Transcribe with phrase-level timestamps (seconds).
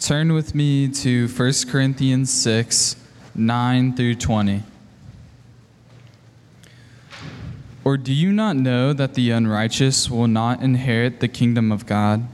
[0.00, 2.96] Turn with me to 1 Corinthians 6
[3.34, 4.62] 9 through 20.
[7.82, 12.28] Or do you not know that the unrighteous will not inherit the kingdom of God?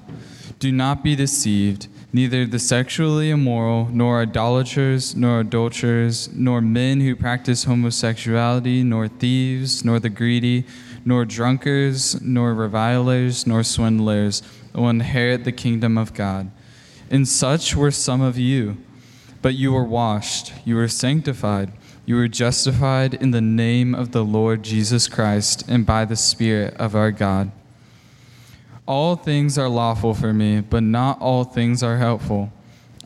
[0.59, 1.87] Do not be deceived.
[2.13, 9.85] Neither the sexually immoral, nor idolaters, nor adulterers, nor men who practice homosexuality, nor thieves,
[9.85, 10.67] nor the greedy,
[11.05, 14.43] nor drunkards, nor revilers, nor swindlers
[14.75, 16.51] will inherit the kingdom of God.
[17.13, 18.79] And such were some of you.
[19.43, 21.73] But you were washed, you were sanctified,
[22.07, 26.75] you were justified in the name of the Lord Jesus Christ and by the Spirit
[26.79, 27.53] of our God.
[28.87, 32.53] All things are lawful for me, but not all things are helpful.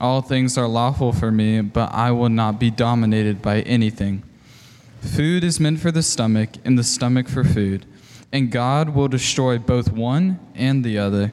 [0.00, 4.22] All things are lawful for me, but I will not be dominated by anything.
[5.00, 7.86] Food is meant for the stomach, and the stomach for food,
[8.32, 11.32] and God will destroy both one and the other.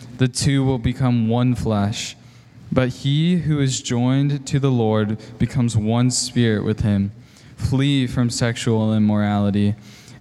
[0.21, 2.15] the two will become one flesh.
[2.71, 7.11] But he who is joined to the Lord becomes one spirit with him.
[7.55, 9.73] Flee from sexual immorality.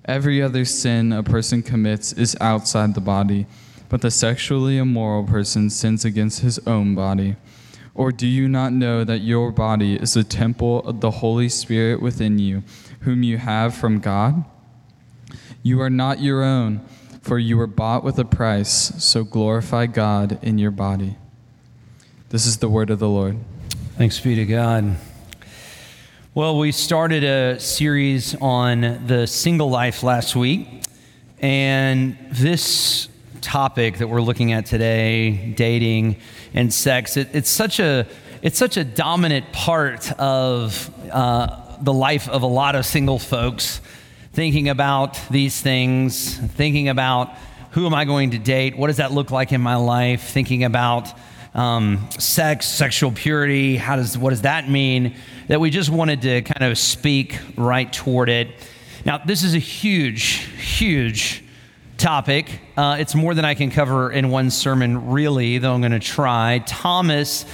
[0.07, 3.45] Every other sin a person commits is outside the body,
[3.91, 7.37] but the sexually immoral person sins against his own body.
[7.95, 12.01] Or do you not know that your body is a temple of the Holy Spirit
[12.01, 12.63] within you,
[13.01, 14.47] whom you have from God?
[15.63, 16.81] You are not your own,
[17.21, 18.71] for you were bought with a price,
[19.03, 21.17] so glorify God in your body.
[22.31, 23.39] This is the word of the Lord.
[23.97, 24.97] Thanks be to God.
[26.35, 30.85] Well, we started a series on the single life last week,
[31.41, 33.09] and this
[33.41, 36.17] topic that we're looking at today, dating
[36.55, 38.07] and sex, it, it's such a
[38.43, 43.81] it's such a dominant part of uh, the life of a lot of single folks.
[44.33, 47.35] Thinking about these things, thinking about
[47.73, 50.63] who am I going to date, what does that look like in my life, thinking
[50.63, 51.13] about
[51.53, 55.17] um, sex, sexual purity, how does what does that mean?
[55.49, 58.51] That we just wanted to kind of speak right toward it.
[59.05, 60.47] Now, this is a huge,
[60.79, 61.43] huge
[61.99, 62.61] topic.
[62.77, 65.99] Uh, it's more than I can cover in one sermon, really, though I'm going to
[65.99, 66.63] try.
[66.67, 67.47] Thomas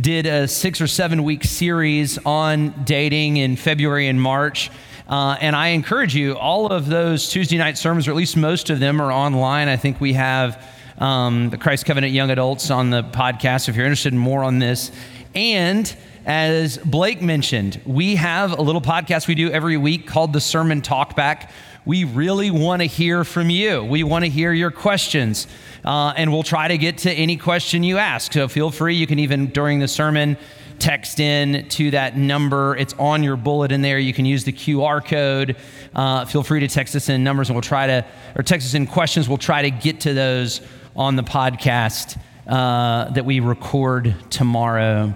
[0.00, 4.70] did a six or seven week series on dating in February and March.
[5.10, 8.70] Uh, and I encourage you, all of those Tuesday night sermons, or at least most
[8.70, 9.66] of them, are online.
[9.66, 10.64] I think we have
[10.98, 14.60] um, the Christ Covenant Young Adults on the podcast if you're interested in more on
[14.60, 14.92] this.
[15.34, 15.92] And
[16.26, 20.80] as Blake mentioned, we have a little podcast we do every week called the Sermon
[20.80, 21.50] Talkback.
[21.84, 23.82] We really want to hear from you.
[23.82, 25.48] We want to hear your questions.
[25.84, 28.32] Uh, and we'll try to get to any question you ask.
[28.32, 28.94] So feel free.
[28.94, 30.36] You can even, during the sermon,
[30.80, 32.76] text in to that number.
[32.76, 33.98] It's on your bulletin there.
[33.98, 35.56] You can use the QR code.
[35.94, 38.04] Uh, feel free to text us in numbers and we'll try to,
[38.36, 39.28] or text us in questions.
[39.28, 40.60] We'll try to get to those
[40.96, 45.14] on the podcast uh, that we record tomorrow.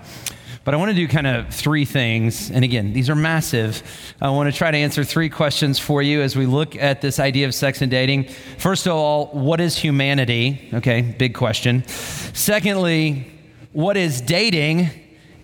[0.65, 2.51] But I want to do kind of three things.
[2.51, 3.83] And again, these are massive.
[4.21, 7.21] I want to try to answer three questions for you as we look at this
[7.21, 8.29] idea of sex and dating.
[8.59, 10.71] First of all, what is humanity?
[10.73, 11.87] Okay, big question.
[11.87, 13.31] Secondly,
[13.73, 14.89] what is dating?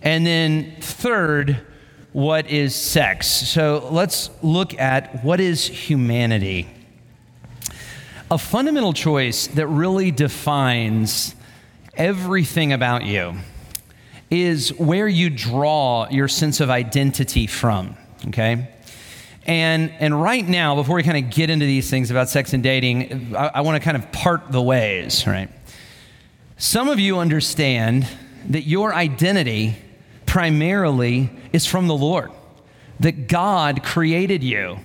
[0.01, 1.61] And then third,
[2.13, 3.27] what is sex?
[3.27, 6.67] So let's look at what is humanity
[8.31, 11.35] a fundamental choice that really defines
[11.95, 13.35] everything about you
[14.29, 17.97] is where you draw your sense of identity from,
[18.29, 18.69] okay?
[19.45, 22.63] And, and right now, before we kind of get into these things about sex and
[22.63, 25.49] dating, I, I want to kind of part the ways, right?
[26.55, 28.07] Some of you understand
[28.47, 29.75] that your identity
[30.31, 32.31] primarily is from the Lord,
[33.01, 34.79] that God created you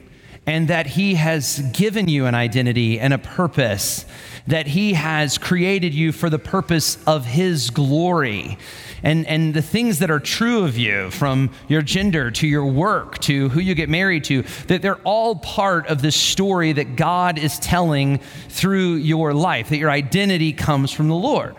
[0.45, 4.07] and that He has given you an identity and a purpose,
[4.49, 8.59] that He has created you for the purpose of His glory.
[9.05, 13.21] And, and the things that are true of you, from your gender to your work
[13.21, 17.39] to who you get married to, that they're all part of the story that God
[17.39, 18.19] is telling
[18.49, 21.55] through your life, that your identity comes from the Lord.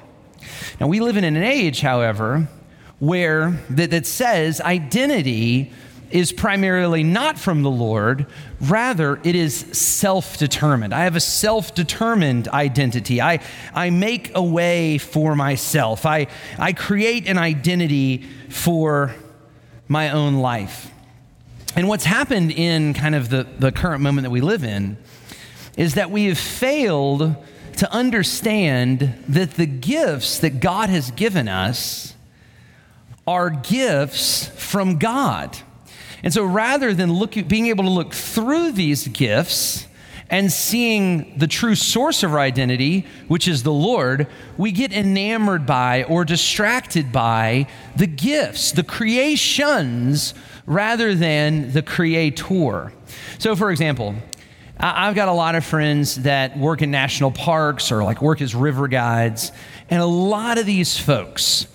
[0.78, 2.50] Now, we live in an age, however,
[3.00, 5.72] where that, that says identity
[6.10, 8.26] is primarily not from the Lord,
[8.62, 10.94] rather, it is self determined.
[10.94, 13.22] I have a self determined identity.
[13.22, 13.40] I,
[13.74, 16.28] I make a way for myself, I,
[16.58, 19.14] I create an identity for
[19.88, 20.92] my own life.
[21.76, 24.98] And what's happened in kind of the, the current moment that we live in
[25.78, 27.36] is that we have failed
[27.78, 32.16] to understand that the gifts that God has given us
[33.28, 35.58] are gifts from God.
[36.24, 39.86] And so rather than look, being able to look through these gifts
[40.30, 44.28] and seeing the true source of our identity, which is the Lord,
[44.58, 50.34] we get enamored by or distracted by the gifts, the creations,
[50.66, 52.92] rather than the creator.
[53.40, 54.16] So, for example,
[54.80, 58.54] I've got a lot of friends that work in national parks or like work as
[58.54, 59.52] river guides,
[59.90, 61.68] and a lot of these folks,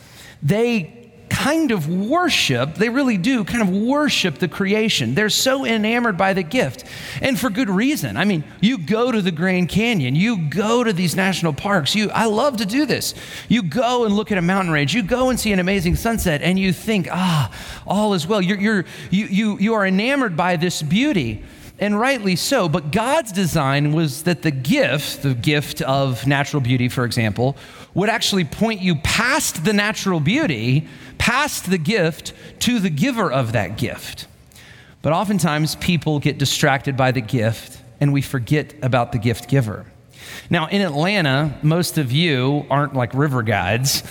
[0.43, 1.02] they
[1.33, 5.15] kind of worship, they really do kind of worship the creation.
[5.15, 6.85] They're so enamored by the gift,
[7.21, 8.17] and for good reason.
[8.17, 11.95] I mean, you go to the Grand Canyon, you go to these national parks.
[11.95, 13.15] You, I love to do this.
[13.49, 16.43] You go and look at a mountain range, you go and see an amazing sunset,
[16.43, 17.51] and you think, ah,
[17.87, 18.43] all is well.
[18.43, 21.43] You're, you're, you, you, you are enamored by this beauty
[21.79, 22.69] and rightly so.
[22.69, 27.57] But God's design was that the gift, the gift of natural beauty, for example,
[27.95, 30.87] would actually point you past the natural beauty,
[31.23, 34.27] past the gift, to the giver of that gift.
[35.03, 39.87] But oftentimes people get distracted by the gift and we forget about the gift giver.
[40.51, 44.03] Now, in Atlanta, most of you aren't like river guides.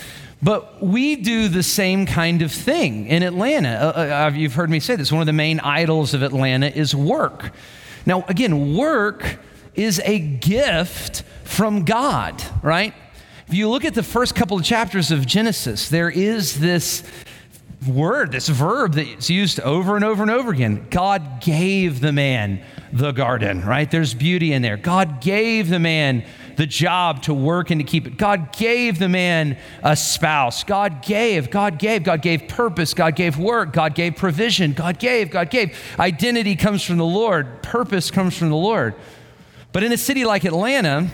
[0.42, 3.94] But we do the same kind of thing in Atlanta.
[3.94, 5.12] Uh, uh, you've heard me say this.
[5.12, 7.52] One of the main idols of Atlanta is work.
[8.06, 9.38] Now, again, work
[9.76, 12.94] is a gift from God, right?
[13.52, 17.04] If you look at the first couple of chapters of Genesis, there is this
[17.86, 20.88] word, this verb that's used over and over and over again.
[20.90, 22.64] God gave the man
[22.94, 23.92] the garden, right?
[23.92, 24.78] There's beauty in there.
[24.78, 26.24] God gave the man
[26.56, 28.16] the job to work and to keep it.
[28.16, 30.64] God gave the man a spouse.
[30.64, 32.94] God gave, God gave, God gave purpose.
[32.94, 33.74] God gave work.
[33.74, 34.72] God gave provision.
[34.72, 35.78] God gave, God gave.
[36.00, 38.96] Identity comes from the Lord, purpose comes from the Lord.
[39.74, 41.10] But in a city like Atlanta,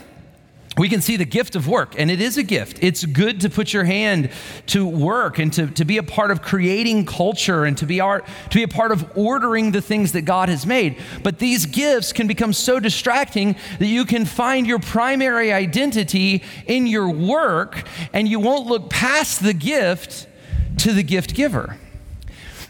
[0.78, 2.78] we can see the gift of work, and it is a gift.
[2.82, 4.30] It's good to put your hand
[4.68, 8.26] to work and to, to be a part of creating culture and to be, art,
[8.52, 10.98] to be a part of ordering the things that God has made.
[11.24, 16.86] But these gifts can become so distracting that you can find your primary identity in
[16.86, 17.84] your work,
[18.14, 20.28] and you won't look past the gift
[20.80, 21.78] to the gift giver.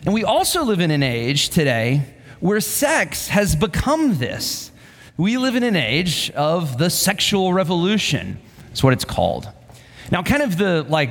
[0.05, 2.03] And we also live in an age today
[2.39, 4.71] where sex has become this.
[5.17, 8.39] We live in an age of the sexual revolution.
[8.67, 9.49] That's what it's called.
[10.11, 11.09] Now, kind of the like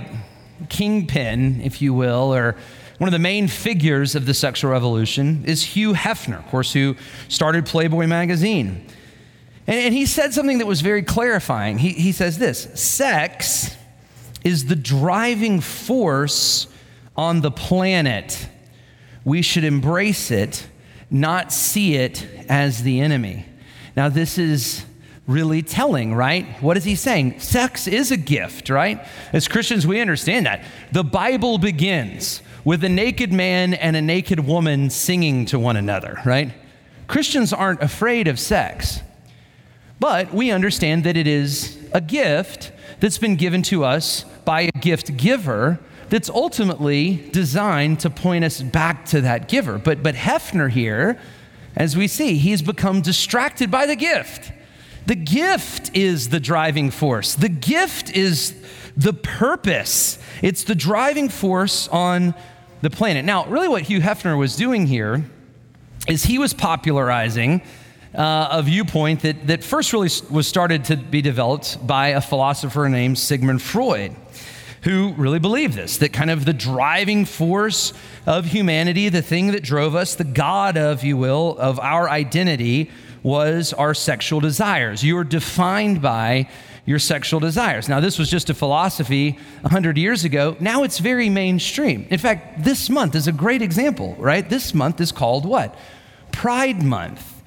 [0.69, 2.55] kingpin, if you will, or
[2.99, 6.95] one of the main figures of the sexual revolution is Hugh Hefner, of course, who
[7.29, 8.87] started Playboy magazine.
[9.67, 11.79] And, and he said something that was very clarifying.
[11.79, 13.75] He, he says this sex
[14.45, 16.69] is the driving force
[17.17, 18.49] on the planet.
[19.25, 20.69] We should embrace it,
[21.11, 23.47] not see it as the enemy.
[23.97, 24.85] Now, this is
[25.27, 26.47] really telling, right?
[26.63, 27.41] What is he saying?
[27.41, 29.05] Sex is a gift, right?
[29.33, 30.65] As Christians, we understand that.
[30.93, 36.21] The Bible begins with a naked man and a naked woman singing to one another,
[36.25, 36.53] right?
[37.09, 39.01] Christians aren't afraid of sex,
[39.99, 44.79] but we understand that it is a gift that's been given to us by a
[44.79, 45.79] gift giver
[46.09, 49.79] that's ultimately designed to point us back to that giver.
[49.79, 51.19] But, but Hefner here
[51.77, 54.53] as we see, he's become distracted by the gift.
[55.07, 58.55] The gift is the driving force, the gift is
[58.97, 60.19] the purpose.
[60.43, 62.35] It's the driving force on
[62.81, 63.25] the planet.
[63.25, 65.25] Now, really, what Hugh Hefner was doing here
[66.09, 67.63] is he was popularizing
[68.15, 72.89] uh, a viewpoint that, that first really was started to be developed by a philosopher
[72.89, 74.15] named Sigmund Freud
[74.83, 77.93] who really believed this that kind of the driving force
[78.27, 82.91] of humanity, the thing that drove us, the God of, you will, of our identity
[83.23, 85.03] was our sexual desires.
[85.03, 86.49] You are defined by
[86.85, 87.89] your sexual desires.
[87.89, 90.57] Now, this was just a philosophy 100 years ago.
[90.61, 92.07] Now it's very mainstream.
[92.09, 94.49] In fact, this month is a great example, right?
[94.49, 95.77] This month is called what?
[96.31, 97.43] Pride Month.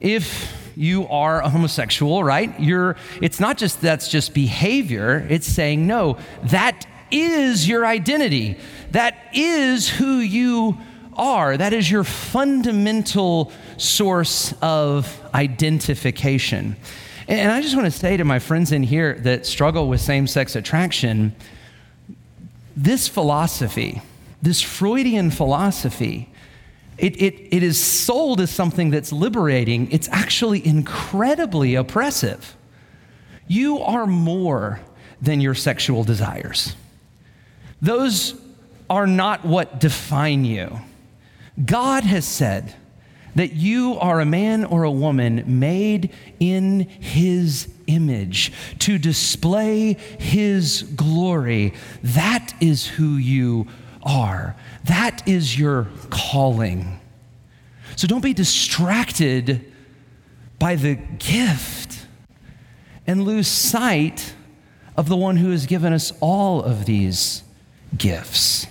[0.00, 2.58] If you are a homosexual, right?
[2.60, 8.58] You're it's not just that's just behavior, it's saying no, that is your identity.
[8.90, 10.78] That is who you
[11.16, 11.56] are.
[11.56, 16.76] That is your fundamental source of identification.
[17.28, 20.26] And I just want to say to my friends in here that struggle with same
[20.26, 21.34] sex attraction
[22.76, 24.02] this philosophy,
[24.42, 26.28] this Freudian philosophy,
[26.98, 32.56] it, it, it is sold as something that's liberating, it's actually incredibly oppressive.
[33.46, 34.80] You are more
[35.20, 36.74] than your sexual desires.
[37.82, 38.34] Those
[38.88, 40.80] are not what define you.
[41.62, 42.74] God has said
[43.34, 46.10] that you are a man or a woman made
[46.40, 51.74] in his image to display his glory.
[52.02, 53.85] That is who you are.
[54.86, 57.00] That is your calling.
[57.96, 59.72] So don't be distracted
[60.58, 62.06] by the gift
[63.06, 64.34] and lose sight
[64.96, 67.42] of the one who has given us all of these
[67.96, 68.66] gifts.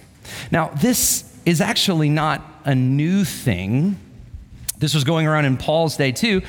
[0.52, 4.00] Now, this is actually not a new thing.
[4.78, 6.42] This was going around in Paul's day too.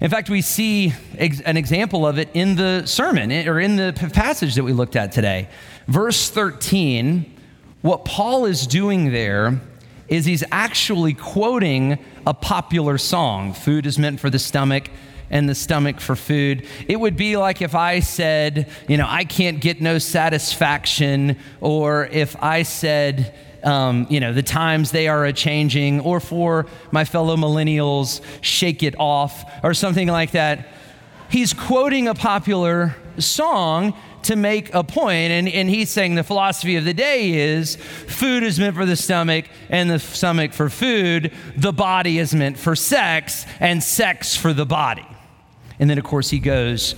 [0.00, 3.76] In fact, we see ex- an example of it in the sermon eh, or in
[3.76, 5.48] the passage that we looked at today.
[5.86, 7.36] Verse 13
[7.82, 9.60] what Paul is doing there
[10.08, 14.90] is he's actually quoting a popular song Food is meant for the stomach,
[15.30, 16.66] and the stomach for food.
[16.88, 22.06] It would be like if I said, you know, I can't get no satisfaction, or
[22.06, 27.04] if I said, um, you know, the times they are a changing, or for my
[27.04, 30.68] fellow millennials, shake it off, or something like that.
[31.30, 36.76] He's quoting a popular song to make a point, and, and he's saying the philosophy
[36.76, 41.32] of the day is food is meant for the stomach, and the stomach for food.
[41.56, 45.06] The body is meant for sex, and sex for the body.
[45.78, 46.94] And then, of course, he goes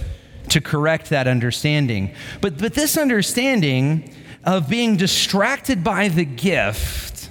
[0.49, 2.15] to correct that understanding.
[2.41, 4.13] But, but this understanding
[4.45, 7.31] of being distracted by the gift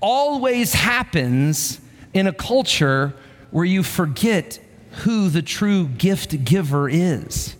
[0.00, 1.80] always happens
[2.14, 3.14] in a culture
[3.50, 4.60] where you forget
[5.02, 7.56] who the true gift giver is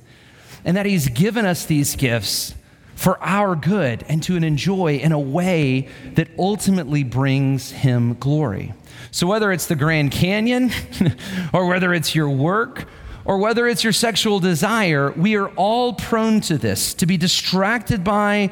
[0.69, 2.55] and that He's given us these gifts
[2.95, 8.75] for our good and to enjoy in a way that ultimately brings Him glory.
[9.11, 10.71] So, whether it's the Grand Canyon,
[11.55, 12.87] or whether it's your work,
[13.25, 18.05] or whether it's your sexual desire, we are all prone to this to be distracted
[18.05, 18.51] by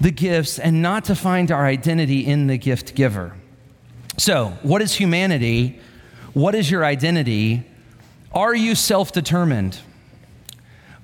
[0.00, 3.34] the gifts and not to find our identity in the gift giver.
[4.18, 5.80] So, what is humanity?
[6.32, 7.64] What is your identity?
[8.32, 9.80] Are you self determined?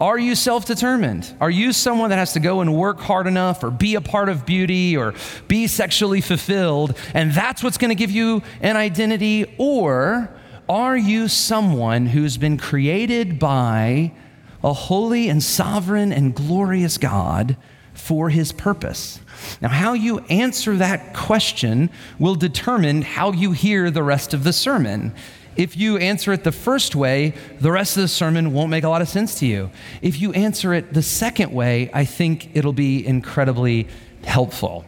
[0.02, 1.32] Are you self determined?
[1.40, 4.28] Are you someone that has to go and work hard enough or be a part
[4.28, 5.14] of beauty or
[5.46, 9.54] be sexually fulfilled and that's what's going to give you an identity?
[9.58, 10.28] Or
[10.68, 14.12] are you someone who's been created by
[14.64, 17.56] a holy and sovereign and glorious God
[17.94, 19.20] for his purpose?
[19.60, 24.52] Now, how you answer that question will determine how you hear the rest of the
[24.52, 25.14] sermon.
[25.56, 28.88] If you answer it the first way, the rest of the sermon won't make a
[28.88, 29.70] lot of sense to you.
[30.00, 33.88] If you answer it the second way, I think it'll be incredibly
[34.24, 34.84] helpful.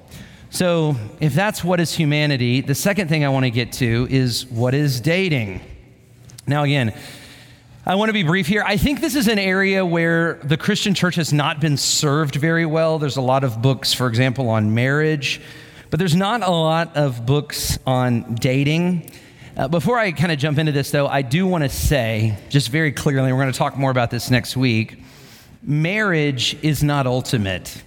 [0.51, 4.47] So, if that's what is humanity, the second thing I want to get to is
[4.47, 5.61] what is dating.
[6.47, 6.95] Now, again,
[7.85, 8.63] I want to be brief here.
[8.65, 12.65] I think this is an area where the Christian church has not been served very
[12.65, 12.99] well.
[12.99, 15.41] There's a lot of books, for example, on marriage,
[15.91, 19.11] but there's not a lot of books on dating.
[19.57, 22.71] Uh, before I kind of jump into this, though, I do want to say, just
[22.71, 25.01] very clearly, we're going to talk more about this next week
[25.67, 27.83] marriage is not ultimate.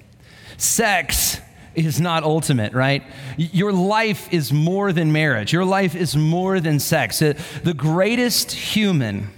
[0.58, 1.40] Sex
[1.76, 3.04] is not ultimate, right?
[3.38, 5.54] Your life is more than marriage.
[5.54, 7.22] Your life is more than sex.
[7.22, 7.34] Uh,
[7.64, 9.30] the greatest human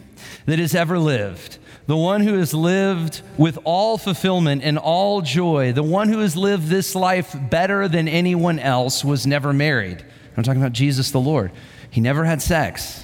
[0.45, 1.57] that has ever lived,
[1.87, 6.37] the one who has lived with all fulfillment and all joy, the one who has
[6.37, 10.05] lived this life better than anyone else, was never married.
[10.37, 11.51] I'm talking about Jesus the Lord.
[11.89, 13.03] He never had sex.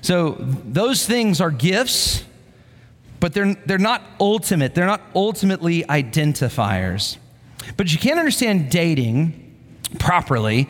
[0.00, 2.24] So those things are gifts,
[3.20, 4.74] but they're, they're not ultimate.
[4.74, 7.16] They're not ultimately identifiers.
[7.76, 9.42] But you can't understand dating
[9.98, 10.68] properly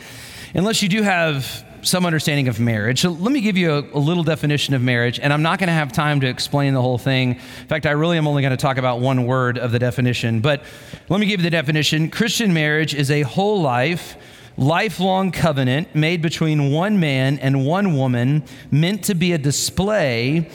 [0.55, 3.01] unless you do have some understanding of marriage.
[3.01, 5.69] So let me give you a, a little definition of marriage, and I'm not going
[5.69, 7.35] to have time to explain the whole thing.
[7.35, 10.41] In fact, I really am only going to talk about one word of the definition.
[10.41, 10.63] But
[11.09, 14.17] let me give you the definition Christian marriage is a whole life
[14.57, 20.51] lifelong covenant made between one man and one woman meant to be a display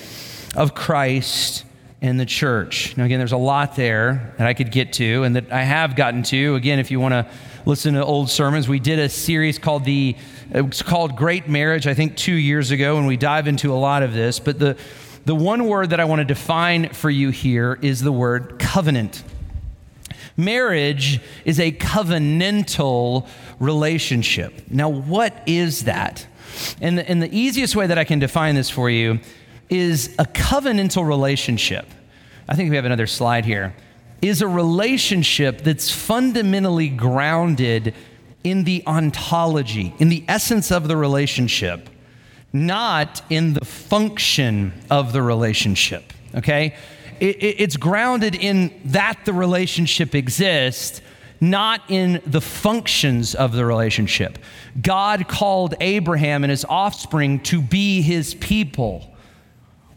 [0.55, 1.65] of Christ
[2.01, 2.97] and the church.
[2.97, 5.95] Now, again, there's a lot there that I could get to and that I have
[5.95, 6.55] gotten to.
[6.55, 7.27] Again, if you want to
[7.65, 10.15] listen to old sermons, we did a series called the
[10.49, 14.03] it's called Great Marriage, I think two years ago, and we dive into a lot
[14.03, 14.39] of this.
[14.39, 14.77] But the
[15.23, 19.23] the one word that I want to define for you here is the word covenant.
[20.37, 23.27] Marriage is a covenantal
[23.59, 24.63] relationship.
[24.69, 26.25] Now, what is that?
[26.81, 29.19] And the, and the easiest way that I can define this for you
[29.69, 31.85] is a covenantal relationship.
[32.47, 33.73] I think we have another slide here.
[34.21, 37.95] Is a relationship that's fundamentally grounded
[38.43, 41.89] in the ontology, in the essence of the relationship,
[42.53, 46.13] not in the function of the relationship.
[46.35, 46.75] Okay?
[47.21, 51.01] It, it, it's grounded in that the relationship exists,
[51.39, 54.39] not in the functions of the relationship.
[54.81, 59.07] God called Abraham and his offspring to be his people.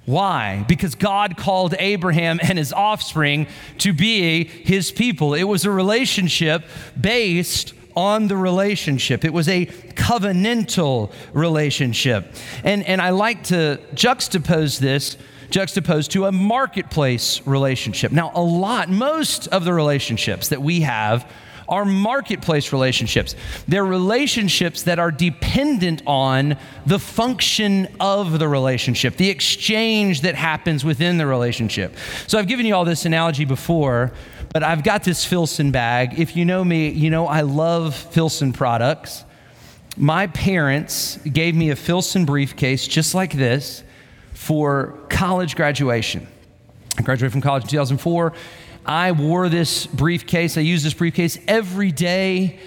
[0.04, 0.66] Why?
[0.68, 3.46] Because God called Abraham and his offspring
[3.78, 5.32] to be his people.
[5.32, 6.62] It was a relationship
[7.00, 9.24] based on the relationship.
[9.24, 12.34] It was a covenantal relationship.
[12.64, 15.16] And, and I like to juxtapose this,
[15.50, 18.12] juxtapose to a marketplace relationship.
[18.12, 21.30] Now, a lot, most of the relationships that we have
[21.68, 23.34] are marketplace relationships.
[23.66, 30.84] They're relationships that are dependent on the function of the relationship, the exchange that happens
[30.84, 31.96] within the relationship.
[32.26, 34.12] So I've given you all this analogy before,
[34.52, 36.18] but I've got this Filson bag.
[36.18, 39.24] If you know me, you know I love Filson products.
[39.96, 43.84] My parents gave me a Filson briefcase just like this
[44.34, 46.28] for college graduation.
[46.98, 48.34] I graduated from college in 2004
[48.86, 50.58] I wore this briefcase.
[50.58, 52.58] I used this briefcase every day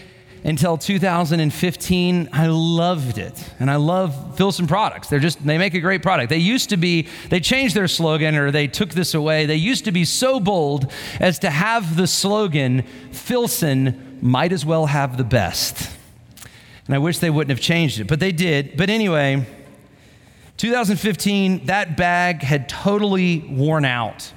[0.43, 2.29] until 2015.
[2.33, 3.53] I loved it.
[3.59, 5.09] And I love Filson products.
[5.09, 6.29] They're just, they make a great product.
[6.29, 9.45] They used to be, they changed their slogan or they took this away.
[9.45, 14.87] They used to be so bold as to have the slogan, Filson might as well
[14.87, 15.91] have the best.
[16.87, 18.77] And I wish they wouldn't have changed it, but they did.
[18.77, 19.45] But anyway,
[20.57, 24.33] 2015, that bag had totally worn out.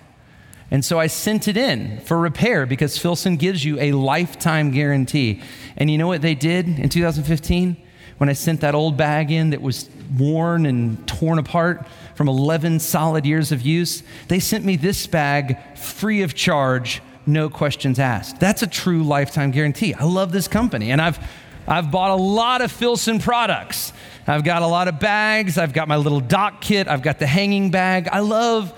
[0.71, 5.43] And so I sent it in for repair because Filson gives you a lifetime guarantee.
[5.77, 7.77] And you know what they did in 2015?
[8.19, 12.81] When I sent that old bag in that was worn and torn apart from 11
[12.81, 18.39] solid years of use, they sent me this bag free of charge, no questions asked.
[18.39, 19.95] That's a true lifetime guarantee.
[19.95, 20.91] I love this company.
[20.93, 21.19] And I've,
[21.67, 23.93] I've bought a lot of Filson products.
[24.27, 25.59] I've got a lot of bags.
[25.59, 26.89] I've got my little Dopp kit.
[26.89, 28.09] I've got the hanging bag.
[28.11, 28.73] I love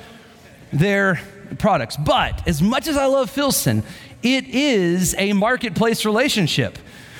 [0.73, 1.21] their
[1.59, 1.97] products.
[1.97, 3.83] But as much as I love Filson,
[4.23, 6.79] it is a marketplace relationship.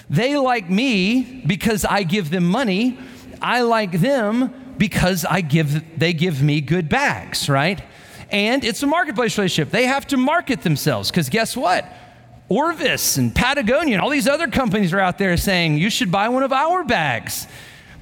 [0.09, 2.99] They like me because I give them money.
[3.41, 7.83] I like them because I give they give me good bags, right?
[8.31, 9.71] And it's a marketplace relationship.
[9.71, 11.85] They have to market themselves because guess what?
[12.53, 16.29] Orvis and Patagonia and all these other companies are out there saying you should buy
[16.29, 17.47] one of our bags.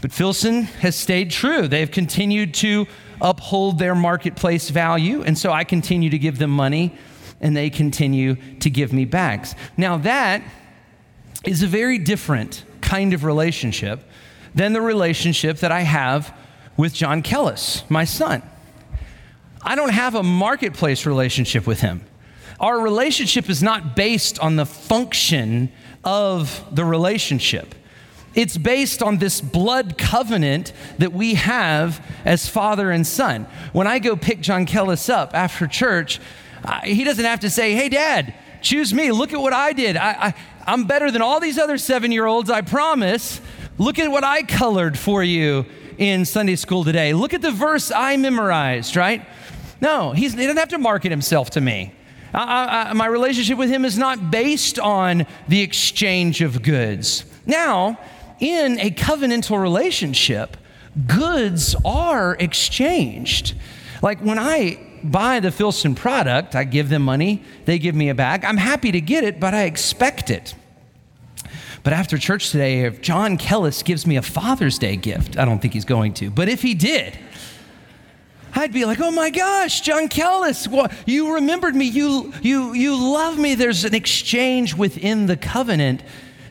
[0.00, 1.68] But Filson has stayed true.
[1.68, 2.88] They've continued to
[3.20, 5.22] uphold their marketplace value.
[5.22, 6.92] And so I continue to give them money
[7.40, 9.54] and they continue to give me bags.
[9.76, 10.42] Now, that
[11.44, 14.02] is a very different kind of relationship
[14.52, 16.36] than the relationship that I have
[16.76, 18.42] with John Kellis, my son.
[19.62, 22.04] I don't have a marketplace relationship with him.
[22.60, 25.72] Our relationship is not based on the function
[26.04, 27.74] of the relationship.
[28.34, 33.46] It's based on this blood covenant that we have as father and son.
[33.72, 36.20] When I go pick John Kellis up after church,
[36.62, 39.10] uh, he doesn't have to say, Hey, dad, choose me.
[39.10, 39.96] Look at what I did.
[39.96, 40.34] I, I,
[40.66, 43.40] I'm better than all these other seven year olds, I promise.
[43.78, 45.64] Look at what I colored for you
[45.96, 47.14] in Sunday school today.
[47.14, 49.26] Look at the verse I memorized, right?
[49.80, 51.94] No, he doesn't have to market himself to me.
[52.32, 57.24] I, I, my relationship with him is not based on the exchange of goods.
[57.46, 57.98] Now,
[58.38, 60.56] in a covenantal relationship,
[61.06, 63.54] goods are exchanged.
[64.02, 68.14] Like when I buy the Filson product, I give them money, they give me a
[68.14, 68.44] bag.
[68.44, 70.54] I'm happy to get it, but I expect it.
[71.82, 75.60] But after church today, if John Kellis gives me a Father's Day gift, I don't
[75.60, 77.18] think he's going to, but if he did,
[78.60, 82.94] I'd be like, oh my gosh, John Kellis, well, you remembered me, you, you, you
[82.94, 83.54] love me.
[83.54, 86.02] There's an exchange within the covenant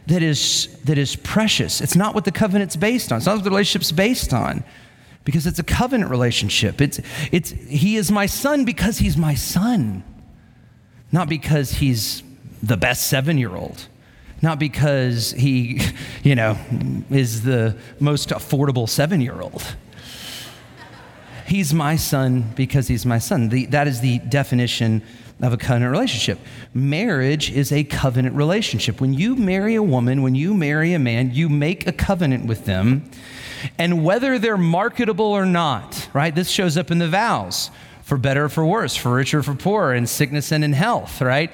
[0.08, 1.82] that is, that is precious.
[1.82, 3.17] It's not what the covenant's based on.
[3.17, 4.63] It's not what the relationship's based on
[5.24, 6.82] because it's a covenant relationship.
[6.82, 7.00] It's,
[7.32, 10.04] it's, he is my son because he's my son,
[11.12, 12.24] not because he's
[12.63, 13.88] the best seven year old,
[14.41, 15.80] not because he,
[16.24, 16.58] you know,
[17.12, 19.63] is the most affordable seven year old.
[21.49, 23.49] He's my son because he's my son.
[23.49, 25.01] The, that is the definition
[25.41, 26.38] of a covenant relationship.
[26.75, 29.01] Marriage is a covenant relationship.
[29.01, 32.65] When you marry a woman, when you marry a man, you make a covenant with
[32.65, 33.09] them.
[33.79, 36.35] And whether they're marketable or not, right?
[36.35, 37.71] This shows up in the vows
[38.03, 41.19] for better or for worse, for richer or for poorer, in sickness and in health,
[41.19, 41.51] right?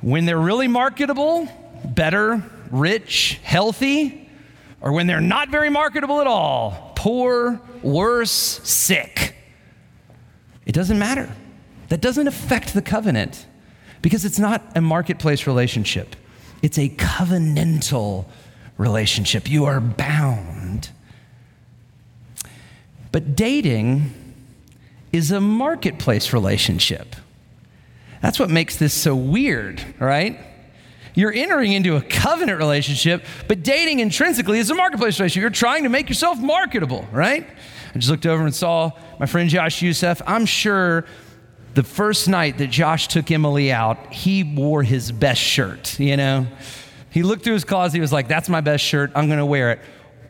[0.00, 1.46] When they're really marketable,
[1.84, 4.30] better, rich, healthy,
[4.80, 9.34] or when they're not very marketable at all, poor, worse, sick.
[10.66, 11.34] It doesn't matter.
[11.88, 13.46] That doesn't affect the covenant
[14.02, 16.14] because it's not a marketplace relationship,
[16.60, 18.26] it's a covenantal
[18.76, 19.48] relationship.
[19.48, 20.90] You are bound.
[23.12, 24.12] But dating
[25.10, 27.16] is a marketplace relationship.
[28.20, 30.38] That's what makes this so weird, right?
[31.14, 35.40] You're entering into a covenant relationship, but dating intrinsically is a marketplace relationship.
[35.40, 37.46] You're trying to make yourself marketable, right?
[37.94, 40.22] I just looked over and saw my friend Josh Youssef.
[40.26, 41.04] I'm sure
[41.74, 46.46] the first night that Josh took Emily out, he wore his best shirt, you know?
[47.10, 49.72] He looked through his closet, he was like, That's my best shirt, I'm gonna wear
[49.72, 49.80] it.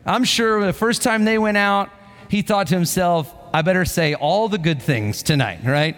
[0.05, 1.89] I'm sure the first time they went out,
[2.27, 5.95] he thought to himself, I better say all the good things tonight, right?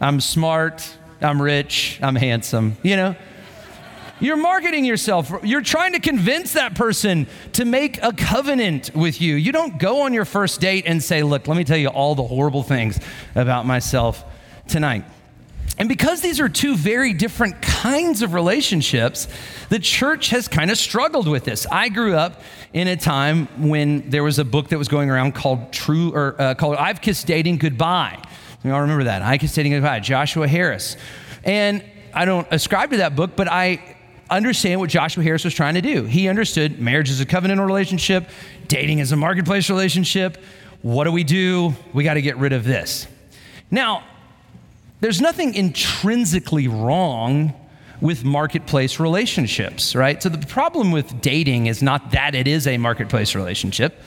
[0.00, 3.16] I'm smart, I'm rich, I'm handsome, you know?
[4.20, 5.32] You're marketing yourself.
[5.42, 9.36] You're trying to convince that person to make a covenant with you.
[9.36, 12.14] You don't go on your first date and say, Look, let me tell you all
[12.14, 12.98] the horrible things
[13.34, 14.24] about myself
[14.66, 15.04] tonight.
[15.78, 19.28] And because these are two very different kinds of relationships,
[19.68, 21.66] the church has kind of struggled with this.
[21.70, 25.36] I grew up in a time when there was a book that was going around
[25.36, 28.20] called True or uh, called I've Kissed Dating Goodbye.
[28.64, 29.22] You all remember that?
[29.22, 30.96] I Kissed Dating Goodbye, Joshua Harris.
[31.44, 33.96] And I don't ascribe to that book, but I
[34.30, 36.04] understand what Joshua Harris was trying to do.
[36.04, 38.28] He understood marriage is a covenantal relationship,
[38.66, 40.38] dating is a marketplace relationship.
[40.82, 41.74] What do we do?
[41.92, 43.06] We got to get rid of this.
[43.70, 44.04] Now,
[45.00, 47.54] there's nothing intrinsically wrong
[48.00, 50.22] with marketplace relationships, right?
[50.22, 54.00] So the problem with dating is not that it is a marketplace relationship.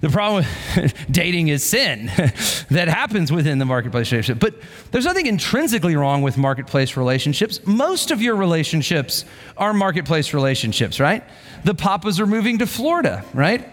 [0.00, 0.44] The problem
[0.76, 2.06] with dating is sin
[2.70, 4.40] that happens within the marketplace relationship.
[4.40, 4.54] But
[4.90, 7.60] there's nothing intrinsically wrong with marketplace relationships.
[7.66, 9.24] Most of your relationships
[9.56, 11.24] are marketplace relationships, right?
[11.64, 13.66] The Papas are moving to Florida, right?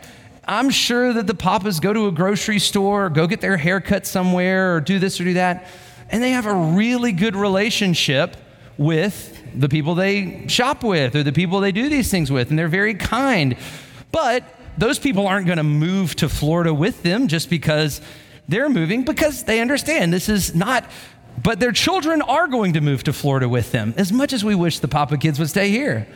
[0.45, 3.79] I'm sure that the Papas go to a grocery store, or go get their hair
[3.79, 5.67] cut somewhere, or do this or do that,
[6.09, 8.35] and they have a really good relationship
[8.77, 12.57] with the people they shop with or the people they do these things with, and
[12.57, 13.55] they're very kind.
[14.11, 14.43] But
[14.77, 18.01] those people aren't going to move to Florida with them just because
[18.47, 20.85] they're moving, because they understand this is not,
[21.43, 24.55] but their children are going to move to Florida with them, as much as we
[24.55, 26.07] wish the Papa kids would stay here,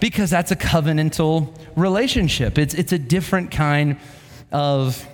[0.00, 2.58] because that's a covenantal relationship.
[2.58, 3.98] It's, it's a different kind
[4.52, 5.06] of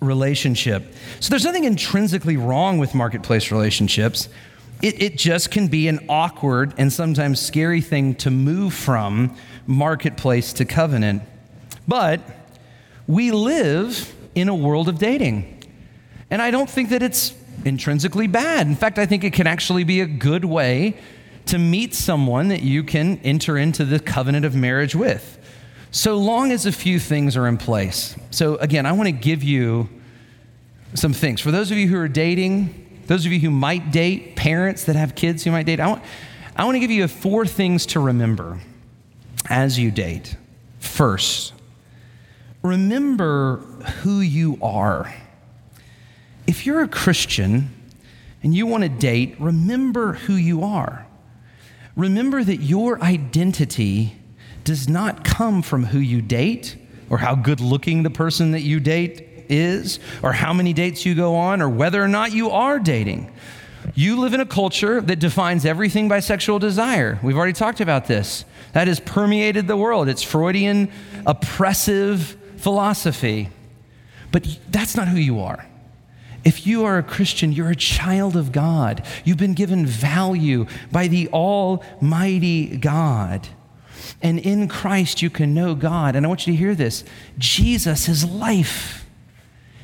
[0.00, 0.94] relationship.
[1.20, 4.28] So there's nothing intrinsically wrong with marketplace relationships.
[4.82, 9.36] It, it, just can be an awkward and sometimes scary thing to move from
[9.66, 11.22] marketplace to covenant.
[11.90, 12.20] But
[13.08, 15.64] we live in a world of dating.
[16.30, 18.68] And I don't think that it's intrinsically bad.
[18.68, 20.96] In fact, I think it can actually be a good way
[21.46, 25.36] to meet someone that you can enter into the covenant of marriage with,
[25.90, 28.14] so long as a few things are in place.
[28.30, 29.88] So, again, I want to give you
[30.94, 31.40] some things.
[31.40, 34.94] For those of you who are dating, those of you who might date, parents that
[34.94, 36.04] have kids who might date, I want,
[36.54, 38.60] I want to give you four things to remember
[39.48, 40.36] as you date.
[40.78, 41.52] First,
[42.62, 43.58] remember
[44.02, 45.14] who you are.
[46.46, 47.70] If you're a Christian
[48.42, 51.06] and you want to date, remember who you are.
[51.96, 54.16] Remember that your identity
[54.64, 56.76] does not come from who you date
[57.08, 61.14] or how good looking the person that you date is or how many dates you
[61.14, 63.30] go on or whether or not you are dating.
[63.94, 67.18] You live in a culture that defines everything by sexual desire.
[67.22, 68.44] We've already talked about this.
[68.72, 70.08] That has permeated the world.
[70.08, 70.92] It's Freudian
[71.26, 73.48] oppressive philosophy.
[74.32, 75.66] But that's not who you are.
[76.44, 79.04] If you are a Christian, you're a child of God.
[79.24, 83.48] You've been given value by the Almighty God.
[84.22, 86.16] And in Christ, you can know God.
[86.16, 87.04] And I want you to hear this
[87.38, 89.06] Jesus is life.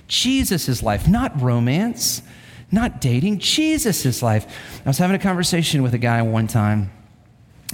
[0.09, 2.23] Jesus is life, not romance,
[2.71, 3.41] not dating.
[3.41, 4.47] Jesus is life.
[4.85, 6.93] I was having a conversation with a guy one time,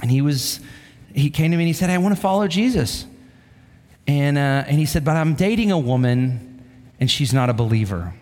[0.01, 0.59] and he was,
[1.13, 3.05] he came to me and he said, I want to follow Jesus.
[4.07, 6.63] And, uh, and he said, But I'm dating a woman
[6.99, 8.13] and she's not a believer.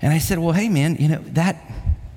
[0.00, 1.62] And I said, Well, hey, man, you know, that,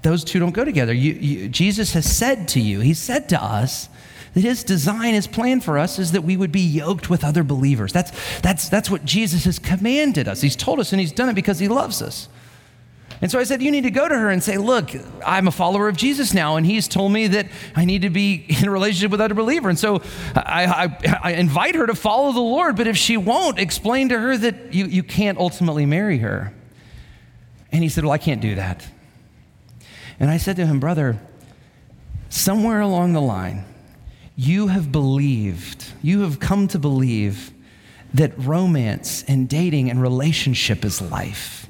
[0.02, 0.94] those two don't go together.
[0.94, 3.90] You, you, Jesus has said to you, He said to us,
[4.34, 7.44] that his design, his plan for us is that we would be yoked with other
[7.44, 7.92] believers.
[7.92, 10.42] That's, that's, that's what Jesus has commanded us.
[10.42, 12.30] He's told us, and he's done it because he loves us.
[13.22, 14.92] And so I said, You need to go to her and say, Look,
[15.26, 18.46] I'm a follower of Jesus now, and he's told me that I need to be
[18.50, 19.70] in a relationship with other believer.
[19.70, 20.02] And so
[20.36, 20.66] I,
[21.04, 24.36] I, I, invite her to follow the Lord, but if she won't, explain to her
[24.38, 26.52] that you, you can't ultimately marry her.
[27.72, 28.88] And he said, Well, I can't do that.
[30.20, 31.20] And I said to him, Brother,
[32.30, 33.66] somewhere along the line,
[34.36, 37.52] you have believed, you have come to believe
[38.14, 41.68] that romance and dating and relationship is life.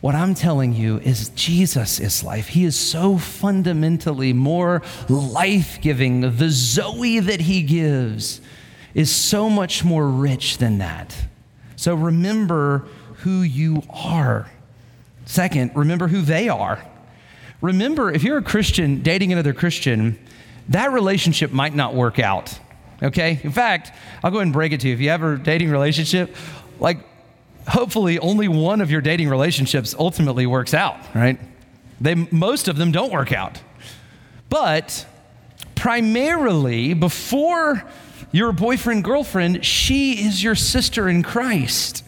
[0.00, 2.48] What I'm telling you is Jesus is life.
[2.48, 6.20] He is so fundamentally more life giving.
[6.20, 8.40] The Zoe that he gives
[8.94, 11.16] is so much more rich than that.
[11.74, 12.86] So remember
[13.18, 14.48] who you are.
[15.24, 16.84] Second, remember who they are.
[17.60, 20.16] Remember, if you're a Christian dating another Christian,
[20.68, 22.56] that relationship might not work out.
[23.02, 23.40] Okay?
[23.42, 24.94] In fact, I'll go ahead and break it to you.
[24.94, 26.36] If you have a dating relationship,
[26.78, 26.98] like
[27.68, 31.38] hopefully only one of your dating relationships ultimately works out, right?
[32.00, 33.60] They most of them don't work out.
[34.48, 35.06] But
[35.74, 37.84] primarily before
[38.32, 42.04] your boyfriend girlfriend, she is your sister in Christ.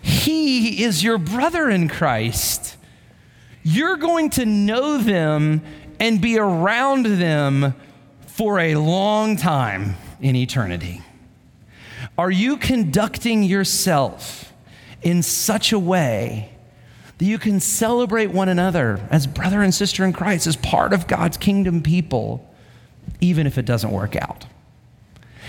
[0.00, 2.76] He is your brother in Christ.
[3.62, 5.62] You're going to know them
[6.00, 7.74] and be around them
[8.26, 11.02] for a long time in eternity.
[12.16, 14.47] Are you conducting yourself
[15.02, 16.50] in such a way
[17.18, 21.06] that you can celebrate one another as brother and sister in Christ, as part of
[21.06, 22.48] God's kingdom people,
[23.20, 24.46] even if it doesn't work out?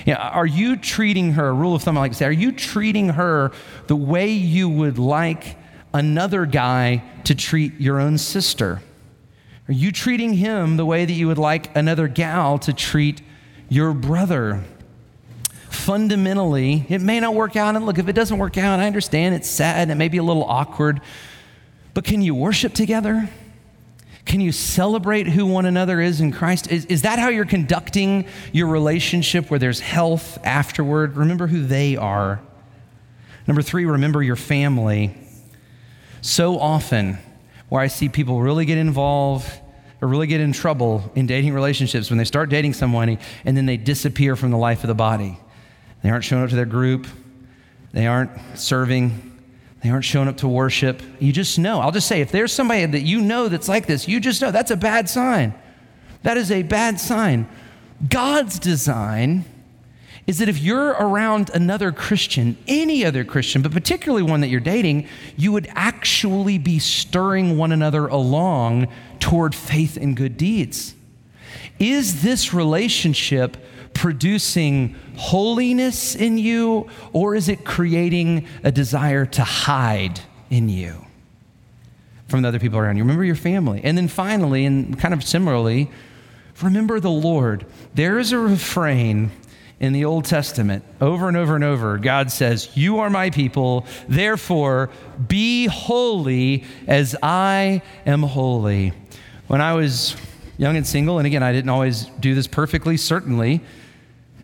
[0.06, 2.52] You know, are you treating her, rule of thumb I like to say, are you
[2.52, 3.52] treating her
[3.88, 5.58] the way you would like
[5.94, 8.82] another guy to treat your own sister?
[9.68, 13.22] Are you treating him the way that you would like another gal to treat
[13.68, 14.64] your brother?
[15.90, 17.76] Fundamentally, it may not work out.
[17.76, 20.20] And look, if it doesn't work out, I understand it's sad, and it may be
[20.20, 21.02] a little awkward,
[21.96, 23.28] but can you worship together?
[24.24, 26.72] Can you celebrate who one another is in Christ?
[26.72, 31.18] Is, is that how you're conducting your relationship where there's health afterward?
[31.18, 32.40] Remember who they are.
[33.48, 35.18] Number three, remember your family.
[36.22, 37.18] So often,
[37.70, 39.52] where I see people really get involved
[40.04, 43.66] or really get in trouble in dating relationships when they start dating someone and then
[43.66, 45.40] they disappear from the life of the body.
[46.02, 47.08] They aren't showing up to their group,
[47.92, 49.30] they aren't serving,
[49.84, 51.02] they aren't showing up to worship.
[51.20, 51.80] You just know.
[51.80, 54.52] I'll just say, if there's somebody that you know that's like this, you just know
[54.52, 55.54] that's a bad sign.
[56.24, 57.48] That is a bad sign.
[58.08, 59.46] God's design
[60.28, 64.60] is that if you're around another Christian, any other Christian, but particularly one that you're
[64.60, 68.88] dating, you would actually be stirring one another along
[69.20, 70.94] toward faith and good deeds.
[71.80, 73.58] Is this relationship
[73.94, 81.06] producing holiness in you, or is it creating a desire to hide in you
[82.28, 83.04] from the other people around you?
[83.04, 83.82] Remember your family.
[83.84, 85.90] And then finally, and kind of similarly,
[86.62, 87.66] remember the Lord.
[87.94, 89.32] There is a refrain
[89.80, 91.98] in the Old Testament over and over and over.
[91.98, 94.90] God says, You are my people, therefore
[95.28, 98.94] be holy as I am holy.
[99.48, 100.16] When I was
[100.60, 103.62] young and single, and again, I didn't always do this perfectly, certainly.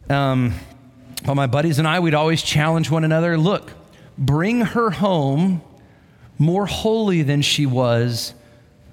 [0.09, 0.53] Um,
[1.25, 3.73] but my buddies and I, we'd always challenge one another look,
[4.17, 5.61] bring her home
[6.37, 8.33] more holy than she was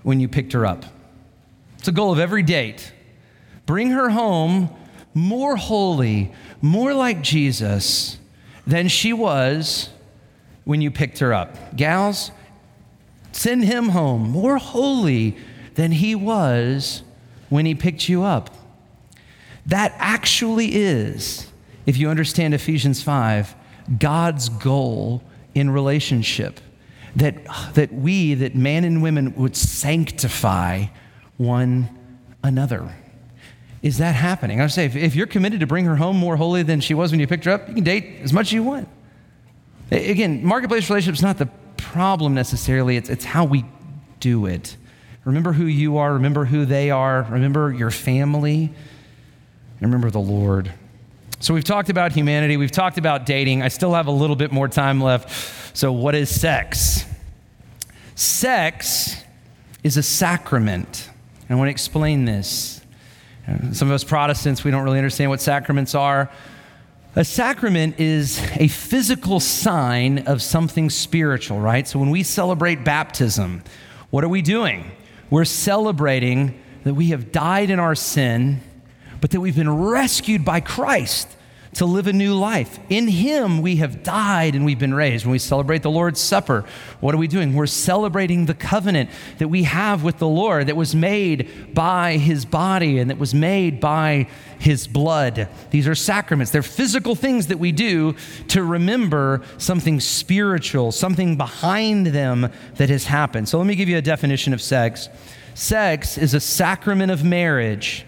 [0.02, 0.84] when you picked her up.
[1.78, 2.92] It's a goal of every date.
[3.66, 4.68] Bring her home
[5.14, 8.18] more holy, more like Jesus
[8.66, 9.90] than she was
[10.64, 11.76] when you picked her up.
[11.76, 12.32] Gals,
[13.30, 15.36] send him home more holy
[15.74, 17.04] than he was
[17.52, 18.48] when he picked you up.
[19.66, 21.46] That actually is,
[21.84, 23.54] if you understand Ephesians 5,
[23.98, 25.22] God's goal
[25.54, 26.60] in relationship.
[27.14, 27.34] That,
[27.74, 30.86] that we, that man and women would sanctify
[31.36, 31.90] one
[32.42, 32.96] another.
[33.82, 34.58] Is that happening?
[34.60, 36.94] I would say, if, if you're committed to bring her home more holy than she
[36.94, 38.88] was when you picked her up, you can date as much as you want.
[39.90, 43.66] Again, marketplace relationship is not the problem necessarily, it's, it's how we
[44.20, 44.78] do it.
[45.24, 50.72] Remember who you are, remember who they are, remember your family and remember the Lord.
[51.38, 53.62] So we've talked about humanity, we've talked about dating.
[53.62, 55.76] I still have a little bit more time left.
[55.76, 57.04] So, what is sex?
[58.14, 59.16] Sex
[59.82, 61.08] is a sacrament.
[61.42, 62.80] And I want to explain this.
[63.72, 66.30] Some of us Protestants, we don't really understand what sacraments are.
[67.16, 71.86] A sacrament is a physical sign of something spiritual, right?
[71.88, 73.64] So when we celebrate baptism,
[74.10, 74.92] what are we doing?
[75.32, 78.60] We're celebrating that we have died in our sin
[79.22, 81.26] but that we've been rescued by Christ
[81.74, 82.78] to live a new life.
[82.90, 85.24] In Him, we have died and we've been raised.
[85.24, 86.64] When we celebrate the Lord's Supper,
[87.00, 87.54] what are we doing?
[87.54, 89.08] We're celebrating the covenant
[89.38, 93.34] that we have with the Lord that was made by His body and that was
[93.34, 95.48] made by His blood.
[95.70, 98.16] These are sacraments, they're physical things that we do
[98.48, 103.48] to remember something spiritual, something behind them that has happened.
[103.48, 105.08] So let me give you a definition of sex.
[105.54, 108.04] Sex is a sacrament of marriage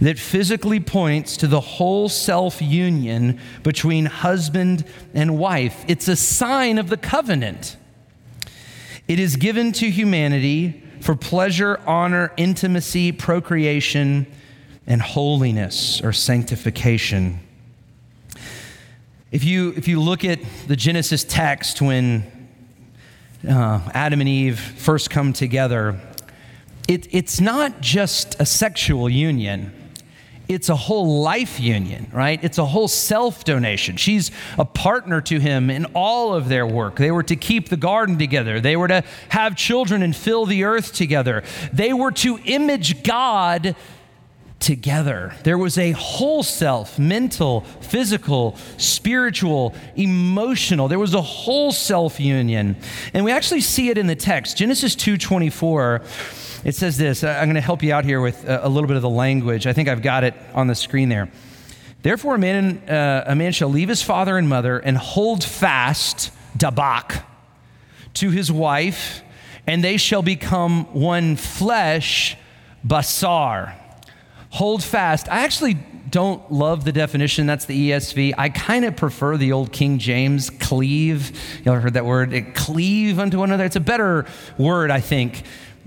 [0.00, 4.84] that physically points to the whole self union between husband
[5.14, 5.84] and wife.
[5.88, 7.76] It's a sign of the covenant.
[9.06, 14.26] It is given to humanity for pleasure, honor, intimacy, procreation,
[14.86, 17.40] and holiness or sanctification.
[19.30, 22.24] If you, if you look at the Genesis text when
[23.48, 26.00] uh, Adam and Eve first come together,
[26.88, 29.72] it, it's not just a sexual union.
[30.50, 32.42] It's a whole life union, right?
[32.42, 33.96] It's a whole self donation.
[33.96, 36.96] She's a partner to him in all of their work.
[36.96, 40.64] They were to keep the garden together, they were to have children and fill the
[40.64, 41.44] earth together.
[41.72, 43.76] They were to image God
[44.58, 45.34] together.
[45.44, 50.88] There was a whole self, mental, physical, spiritual, emotional.
[50.88, 52.76] There was a whole self union.
[53.14, 54.56] And we actually see it in the text.
[54.56, 56.02] Genesis 2:24
[56.64, 57.24] it says this.
[57.24, 59.66] I'm going to help you out here with a little bit of the language.
[59.66, 61.30] I think I've got it on the screen there.
[62.02, 66.32] Therefore, a man, uh, a man shall leave his father and mother and hold fast,
[66.56, 67.22] dabak,
[68.14, 69.22] to his wife,
[69.66, 72.36] and they shall become one flesh,
[72.86, 73.74] basar
[74.50, 75.28] hold fast.
[75.28, 75.74] I actually
[76.10, 77.46] don't love the definition.
[77.46, 78.34] That's the ESV.
[78.36, 81.30] I kind of prefer the old King James, cleave.
[81.64, 82.32] You ever heard that word?
[82.32, 83.64] It, cleave unto one another.
[83.64, 84.26] It's a better
[84.58, 85.44] word, I think.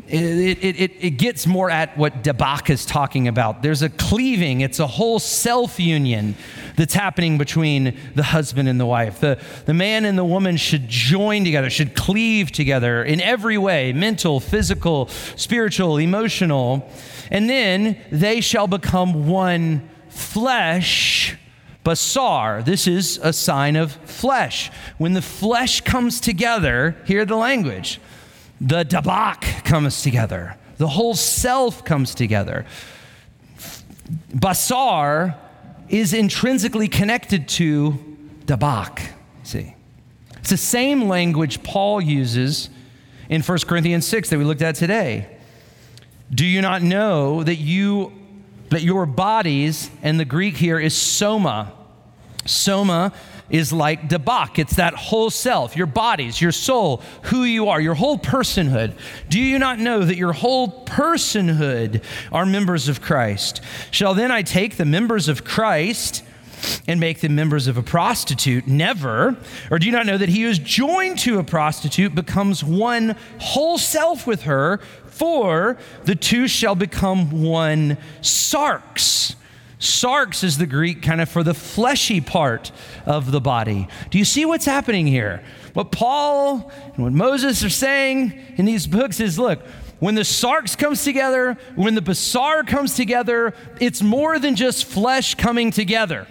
[0.07, 3.61] It, it, it, it gets more at what Dabak is talking about.
[3.61, 6.35] There's a cleaving, it's a whole self union
[6.75, 9.21] that's happening between the husband and the wife.
[9.21, 13.93] The, the man and the woman should join together, should cleave together in every way
[13.93, 16.91] mental, physical, spiritual, emotional.
[17.31, 21.37] And then they shall become one flesh.
[21.85, 24.71] Basar, this is a sign of flesh.
[24.97, 27.99] When the flesh comes together, hear the language.
[28.61, 30.57] The dabak comes together.
[30.77, 32.65] The whole self comes together.
[34.33, 35.35] Basar
[35.89, 37.99] is intrinsically connected to
[38.45, 39.01] dabak.
[39.43, 39.75] See?
[40.37, 42.69] It's the same language Paul uses
[43.29, 45.27] in 1 Corinthians 6 that we looked at today.
[46.33, 48.11] Do you not know that you
[48.73, 51.71] that your bodies, and the Greek here is soma.
[52.45, 53.13] Soma
[53.49, 54.59] is like dabak.
[54.59, 58.93] It's that whole self, your bodies, your soul, who you are, your whole personhood.
[59.29, 63.61] Do you not know that your whole personhood are members of Christ?
[63.91, 66.23] Shall then I take the members of Christ
[66.87, 68.67] and make them members of a prostitute?
[68.67, 69.37] Never.
[69.69, 73.15] Or do you not know that he who is joined to a prostitute becomes one
[73.39, 74.79] whole self with her?
[75.07, 79.35] For the two shall become one sarx.
[79.83, 82.71] Sarx is the Greek kind of for the fleshy part
[83.05, 83.89] of the body.
[84.11, 85.43] Do you see what's happening here?
[85.73, 89.61] What Paul and what Moses are saying in these books is look,
[89.99, 95.35] when the sarx comes together, when the basar comes together, it's more than just flesh
[95.35, 96.27] coming together.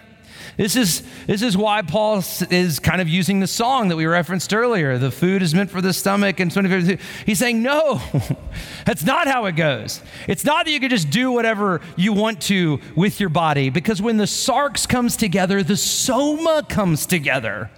[0.56, 4.52] This is, this is why Paul is kind of using the song that we referenced
[4.52, 4.98] earlier.
[4.98, 7.00] The food is meant for the stomach, and 25.
[7.24, 8.02] He's saying, no,
[8.84, 10.02] that's not how it goes.
[10.28, 14.02] It's not that you can just do whatever you want to with your body, because
[14.02, 17.70] when the sarx comes together, the soma comes together.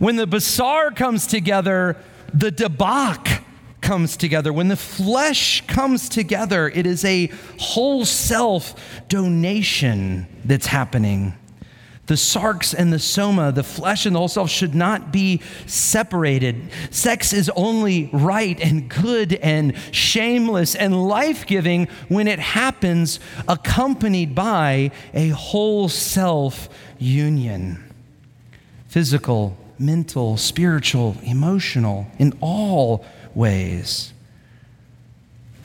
[0.00, 1.96] When the basar comes together,
[2.34, 3.44] the dabak
[3.80, 4.52] comes together.
[4.52, 8.74] When the flesh comes together, it is a whole self
[9.08, 11.34] donation that's happening
[12.10, 16.68] the sarx and the soma, the flesh and the whole self, should not be separated.
[16.90, 24.34] Sex is only right and good and shameless and life giving when it happens accompanied
[24.34, 26.68] by a whole self
[26.98, 27.80] union
[28.88, 33.04] physical, mental, spiritual, emotional, in all
[33.36, 34.12] ways.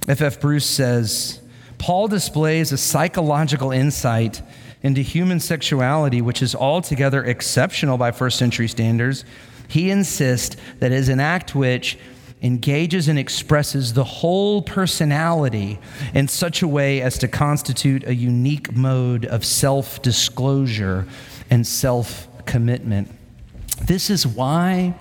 [0.08, 0.22] F.F.
[0.22, 0.40] F.
[0.40, 1.42] Bruce says,
[1.80, 4.44] Paul displays a psychological insight
[4.86, 9.26] into human sexuality, which is altogether exceptional by first century standards,
[9.68, 11.98] he insists that it is an act which
[12.44, 15.80] engages and expresses the whole personality
[16.14, 21.08] in such a way as to constitute a unique mode of self disclosure
[21.50, 23.10] and self commitment.
[23.82, 24.94] This is why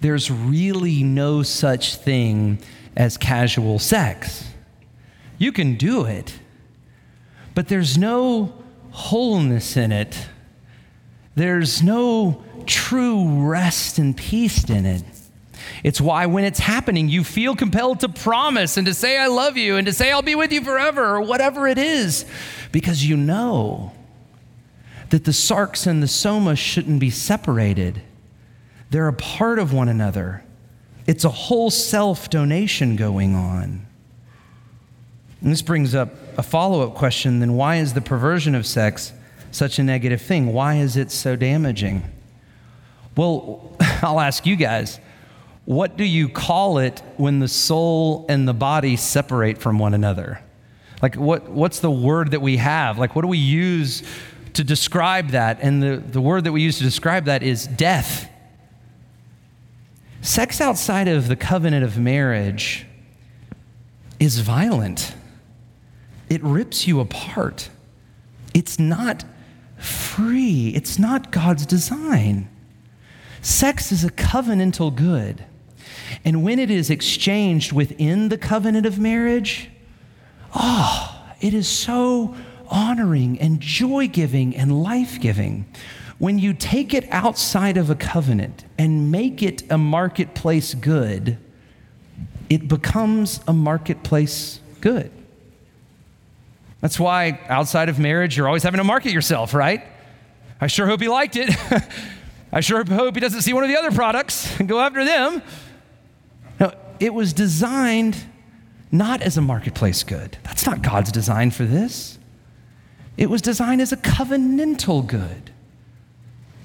[0.00, 2.58] there's really no such thing
[2.96, 4.50] as casual sex.
[5.38, 6.36] You can do it,
[7.54, 8.59] but there's no
[8.90, 10.16] wholeness in it.
[11.34, 15.04] There's no true rest and peace in it.
[15.82, 19.56] It's why when it's happening, you feel compelled to promise and to say, I love
[19.56, 22.24] you, and to say, I'll be with you forever, or whatever it is,
[22.72, 23.92] because you know
[25.10, 28.02] that the sarx and the soma shouldn't be separated.
[28.90, 30.44] They're a part of one another.
[31.06, 33.86] It's a whole self donation going on.
[35.40, 39.12] And this brings up a follow up question then why is the perversion of sex
[39.50, 40.52] such a negative thing?
[40.52, 42.04] Why is it so damaging?
[43.16, 45.00] Well, I'll ask you guys
[45.66, 50.42] what do you call it when the soul and the body separate from one another?
[51.00, 52.98] Like, what, what's the word that we have?
[52.98, 54.02] Like, what do we use
[54.54, 58.28] to describe that, and the, the word that we use to describe that is death.
[60.22, 62.86] Sex outside of the covenant of marriage
[64.18, 65.14] is violent,
[66.30, 67.68] it rips you apart.
[68.54, 69.24] It's not
[69.76, 72.48] free, it's not God's design.
[73.42, 75.44] Sex is a covenantal good.
[76.24, 79.70] And when it is exchanged within the covenant of marriage,
[80.54, 82.34] oh, it is so
[82.68, 85.66] honoring and joy giving and life giving.
[86.18, 91.38] When you take it outside of a covenant and make it a marketplace good,
[92.50, 95.10] it becomes a marketplace good.
[96.80, 99.84] That's why outside of marriage, you're always having to market yourself, right?
[100.60, 101.50] I sure hope he liked it.
[102.52, 105.42] I sure hope he doesn't see one of the other products and go after them.
[106.58, 108.16] No, it was designed
[108.90, 110.38] not as a marketplace good.
[110.42, 112.18] That's not God's design for this.
[113.16, 115.50] It was designed as a covenantal good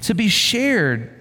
[0.01, 1.11] to be shared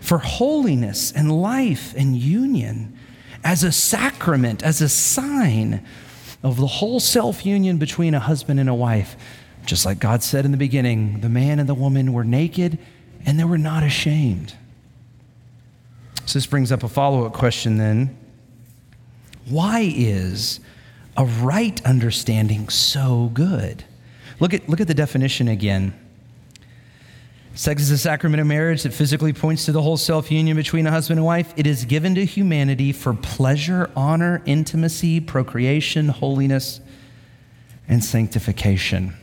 [0.00, 2.96] for holiness and life and union
[3.44, 5.84] as a sacrament, as a sign
[6.46, 9.16] of the whole self union between a husband and a wife.
[9.64, 12.78] Just like God said in the beginning, the man and the woman were naked
[13.26, 14.54] and they were not ashamed.
[16.24, 18.16] So, this brings up a follow up question then.
[19.48, 20.60] Why is
[21.16, 23.82] a right understanding so good?
[24.38, 25.98] Look at, look at the definition again.
[27.56, 30.86] Sex is a sacrament of marriage that physically points to the whole self union between
[30.86, 31.54] a husband and wife.
[31.56, 36.82] It is given to humanity for pleasure, honor, intimacy, procreation, holiness,
[37.88, 39.14] and sanctification.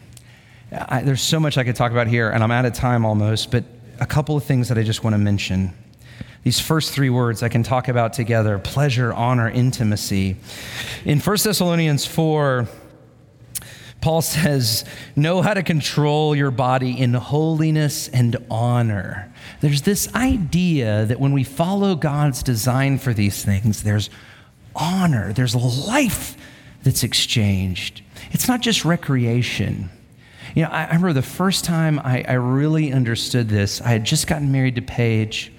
[0.71, 3.51] I, there's so much I could talk about here, and I'm out of time almost,
[3.51, 3.65] but
[3.99, 5.71] a couple of things that I just want to mention.
[6.41, 10.37] These first three words I can talk about together pleasure, honor, intimacy.
[11.05, 12.67] In 1 Thessalonians 4,
[14.03, 14.83] Paul says,
[15.15, 19.31] know how to control your body in holiness and honor.
[19.61, 24.09] There's this idea that when we follow God's design for these things, there's
[24.75, 26.35] honor, there's life
[26.83, 28.01] that's exchanged.
[28.31, 29.89] It's not just recreation.
[30.53, 34.03] You know, I, I remember the first time I, I really understood this, I had
[34.03, 35.53] just gotten married to Paige,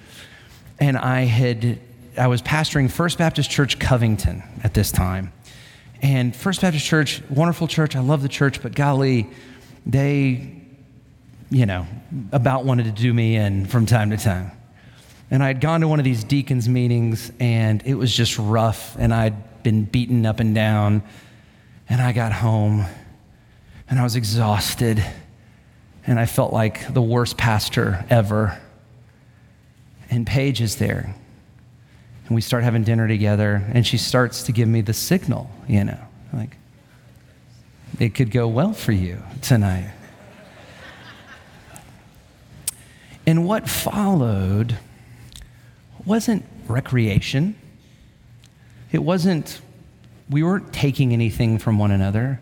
[0.79, 1.79] and I had
[2.15, 5.33] I was pastoring First Baptist Church Covington at this time.
[6.05, 7.95] And First Baptist Church, wonderful church.
[7.95, 9.27] I love the church, but golly,
[9.87, 10.51] they,
[11.49, 11.87] you know,
[12.31, 14.51] about wanted to do me in from time to time.
[15.31, 19.11] And I'd gone to one of these deacons' meetings, and it was just rough, and
[19.11, 21.01] I'd been beaten up and down.
[21.89, 22.85] And I got home,
[23.89, 25.03] and I was exhausted,
[26.05, 28.61] and I felt like the worst pastor ever.
[30.11, 31.15] And Paige is there
[32.27, 35.83] and we start having dinner together, and she starts to give me the signal, you
[35.83, 35.99] know,
[36.33, 36.57] like,
[37.99, 39.91] it could go well for you tonight.
[43.27, 44.77] and what followed
[46.05, 47.55] wasn't recreation.
[48.91, 49.61] It wasn't,
[50.29, 52.41] we weren't taking anything from one another.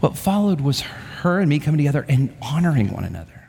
[0.00, 3.48] What followed was her and me coming together and honoring one another,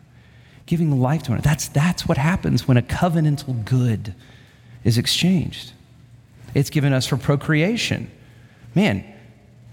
[0.65, 1.49] giving life to one another.
[1.49, 4.15] That's, that's what happens when a covenantal good
[4.83, 5.73] is exchanged.
[6.53, 8.09] It's given us for procreation.
[8.75, 9.03] Man,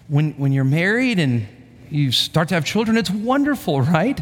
[0.08, 1.46] when, when you're married and
[1.90, 4.20] you start to have children, it's wonderful, right?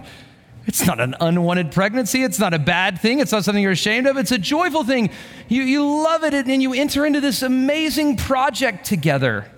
[0.66, 2.22] It's not an unwanted pregnancy.
[2.22, 3.18] It's not a bad thing.
[3.18, 4.16] It's not something you're ashamed of.
[4.16, 5.10] It's a joyful thing.
[5.48, 9.50] You, you love it and you enter into this amazing project together.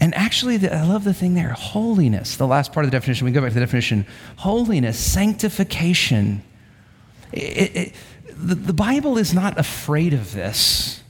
[0.00, 3.24] And actually, the, I love the thing there holiness, the last part of the definition.
[3.24, 6.42] We go back to the definition holiness, sanctification.
[7.32, 7.94] It, it,
[8.36, 11.02] the, the Bible is not afraid of this,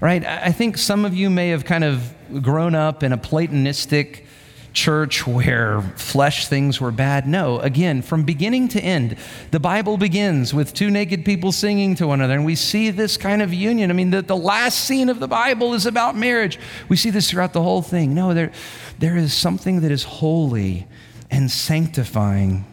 [0.00, 0.24] right?
[0.24, 4.26] I think some of you may have kind of grown up in a Platonistic
[4.72, 7.26] church where flesh things were bad.
[7.26, 9.16] No, again, from beginning to end,
[9.50, 13.16] the Bible begins with two naked people singing to one another, and we see this
[13.16, 13.90] kind of union.
[13.90, 16.58] I mean, the, the last scene of the Bible is about marriage.
[16.88, 18.14] We see this throughout the whole thing.
[18.14, 18.50] No, there,
[18.98, 20.86] there is something that is holy
[21.30, 22.64] and sanctifying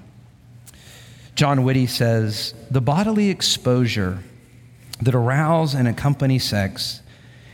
[1.39, 4.19] John Witte says the bodily exposure
[5.01, 7.01] that arouse and accompany sex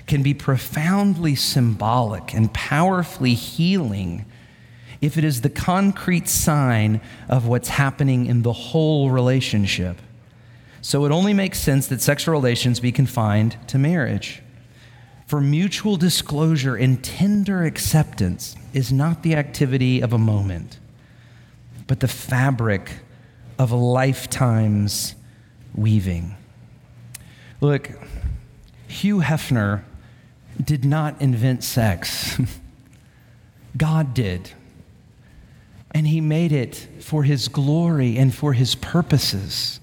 [0.08, 4.26] can be profoundly symbolic and powerfully healing
[5.02, 10.02] if it is the concrete sign of what's happening in the whole relationship.
[10.82, 14.42] So it only makes sense that sexual relations be confined to marriage.
[15.28, 20.80] For mutual disclosure and tender acceptance is not the activity of a moment,
[21.86, 22.90] but the fabric
[23.58, 25.16] of lifetime's
[25.74, 26.36] weaving.
[27.62, 27.90] Look,
[28.88, 29.84] Hugh Hefner
[30.64, 32.40] did not invent sex,
[33.78, 34.52] God did.
[35.92, 39.80] and he made it for his glory and for his purposes.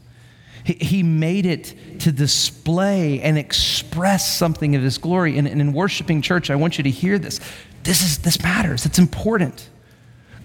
[0.65, 5.37] He, made it to display and express something of his glory.
[5.37, 7.41] And in worshiping church, I want you to hear this.
[7.83, 9.69] This, is, this matters, it's important.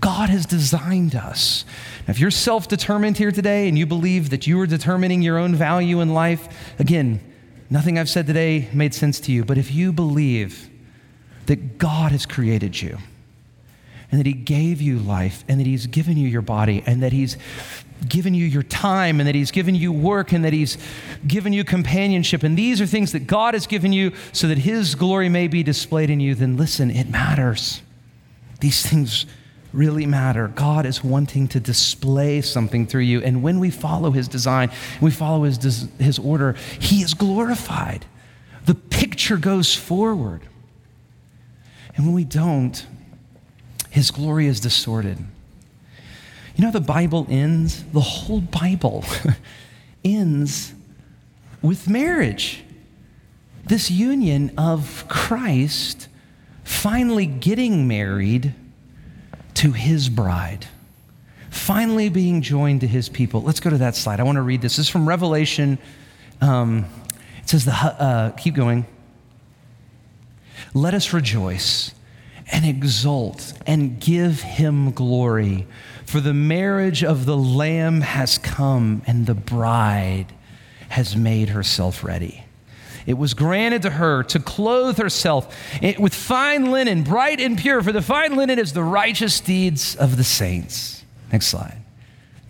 [0.07, 1.65] God has designed us.
[2.07, 5.37] Now, if you're self determined here today and you believe that you are determining your
[5.37, 6.47] own value in life,
[6.79, 7.19] again,
[7.69, 9.43] nothing I've said today made sense to you.
[9.43, 10.69] But if you believe
[11.47, 12.99] that God has created you,
[14.09, 17.11] and that He gave you life, and that He's given you your body, and that
[17.11, 17.35] He's
[18.07, 20.77] given you your time, and that He's given you work, and that He's
[21.27, 24.95] given you companionship, and these are things that God has given you so that His
[24.95, 27.81] glory may be displayed in you, then listen, it matters.
[28.61, 29.25] These things
[29.73, 30.47] really matter.
[30.47, 33.21] God is wanting to display something through you.
[33.21, 38.05] And when we follow His design, we follow His, his order, He is glorified.
[38.65, 40.41] The picture goes forward.
[41.95, 42.85] And when we don't,
[43.89, 45.17] His glory is distorted.
[46.55, 49.05] You know, the Bible ends, the whole Bible
[50.03, 50.73] ends
[51.61, 52.63] with marriage.
[53.65, 56.07] This union of Christ
[56.63, 58.53] finally getting married
[59.57, 60.67] to his bride,
[61.49, 63.41] finally being joined to his people.
[63.41, 64.19] Let's go to that slide.
[64.19, 64.77] I want to read this.
[64.77, 65.79] This is from Revelation.
[66.41, 66.85] Um,
[67.41, 68.85] it says, the, uh, keep going.
[70.75, 71.91] Let us rejoice
[72.51, 75.65] and exult and give him glory,
[76.05, 80.27] for the marriage of the Lamb has come, and the bride
[80.89, 82.43] has made herself ready.
[83.07, 85.55] It was granted to her to clothe herself
[85.97, 90.17] with fine linen, bright and pure, for the fine linen is the righteous deeds of
[90.17, 91.05] the saints.
[91.31, 91.81] Next slide.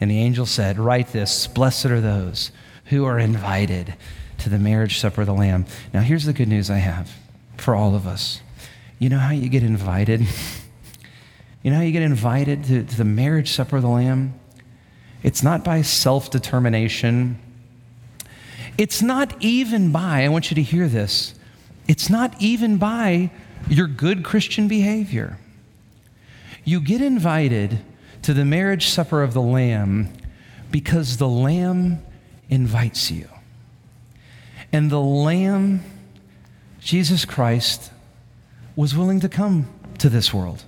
[0.01, 2.51] And the angel said, Write this Blessed are those
[2.85, 3.93] who are invited
[4.39, 5.67] to the marriage supper of the Lamb.
[5.93, 7.11] Now, here's the good news I have
[7.57, 8.41] for all of us.
[8.97, 10.21] You know how you get invited?
[11.63, 14.39] You know how you get invited to, to the marriage supper of the Lamb?
[15.21, 17.39] It's not by self determination
[18.77, 21.33] it's not even by, I want you to hear this,
[21.87, 23.31] it's not even by
[23.69, 25.37] your good Christian behavior.
[26.63, 27.79] You get invited
[28.23, 30.11] to the marriage supper of the Lamb
[30.69, 32.03] because the Lamb
[32.49, 33.29] invites you.
[34.71, 35.83] And the Lamb,
[36.79, 37.91] Jesus Christ,
[38.75, 39.67] was willing to come
[39.97, 40.63] to this world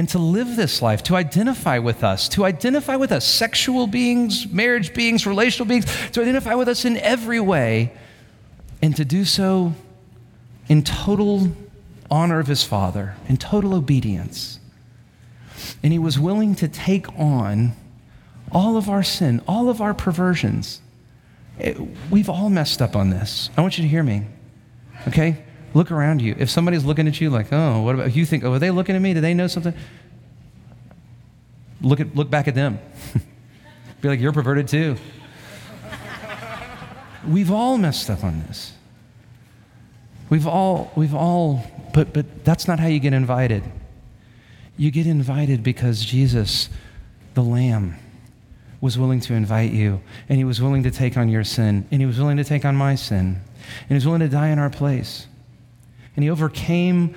[0.00, 4.50] and to live this life, to identify with us, to identify with us, sexual beings,
[4.50, 7.92] marriage beings, relational beings, to identify with us in every way,
[8.80, 9.74] and to do so
[10.70, 11.52] in total
[12.10, 14.58] honor of his Father, in total obedience.
[15.82, 17.72] And he was willing to take on
[18.50, 20.80] all of our sin, all of our perversions.
[21.58, 21.76] It,
[22.10, 23.50] we've all messed up on this.
[23.54, 24.22] I want you to hear me,
[25.08, 25.44] okay?
[25.72, 26.34] Look around you.
[26.38, 28.96] If somebody's looking at you like, oh, what about you think, oh, are they looking
[28.96, 29.14] at me?
[29.14, 29.74] Do they know something?
[31.80, 32.78] Look at look back at them.
[34.00, 34.96] Be like, you're perverted too.
[37.28, 38.72] we've all messed up on this.
[40.28, 41.64] We've all, we've all,
[41.94, 43.62] but but that's not how you get invited.
[44.76, 46.68] You get invited because Jesus,
[47.34, 47.96] the Lamb,
[48.80, 52.00] was willing to invite you, and he was willing to take on your sin, and
[52.00, 53.40] he was willing to take on my sin,
[53.80, 55.26] and he was willing to die in our place
[56.16, 57.14] and he overcame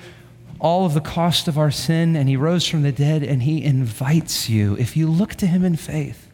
[0.60, 3.62] all of the cost of our sin and he rose from the dead and he
[3.62, 6.30] invites you if you look to him in faith.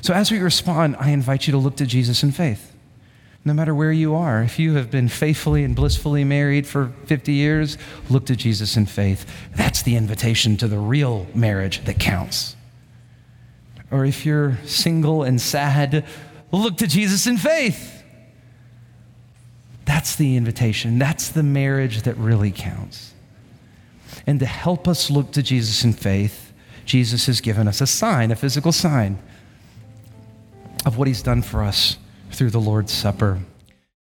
[0.00, 2.74] So, as we respond, I invite you to look to Jesus in faith.
[3.44, 7.32] No matter where you are, if you have been faithfully and blissfully married for 50
[7.32, 7.76] years,
[8.08, 9.26] look to Jesus in faith.
[9.54, 12.56] That's the invitation to the real marriage that counts.
[13.90, 16.04] Or if you're single and sad,
[16.52, 17.93] look to Jesus in faith.
[19.84, 20.98] That's the invitation.
[20.98, 23.12] That's the marriage that really counts.
[24.26, 26.52] And to help us look to Jesus in faith,
[26.84, 29.18] Jesus has given us a sign, a physical sign
[30.86, 31.98] of what he's done for us
[32.30, 33.40] through the Lord's Supper.